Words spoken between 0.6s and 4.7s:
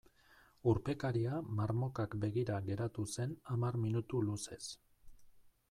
Urpekaria marmokak begira geratu zen hamar minutu luzez.